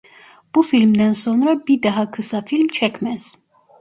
Bu 0.55 0.63
filmden 0.63 1.13
sonra 1.13 1.67
bir 1.67 1.83
daha 1.83 2.11
kısa 2.11 2.41
film 2.45 2.67
çekmez. 2.67 3.37